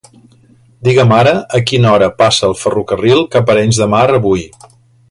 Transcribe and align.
Digue'm 0.87 1.13
ara 1.17 1.33
a 1.59 1.61
quina 1.73 1.91
hora 1.91 2.09
passa 2.23 2.49
el 2.49 2.59
ferrocarril 2.65 3.25
cap 3.37 3.53
a 3.53 3.57
Arenys 3.59 3.83
de 3.85 3.91
Mar 3.97 4.07
avui. 4.21 4.49